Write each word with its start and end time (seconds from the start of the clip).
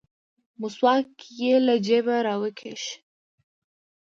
مسواک 0.59 1.09
يې 1.39 1.53
له 1.65 1.75
جيبه 1.85 2.15
راوکيښ. 2.27 2.83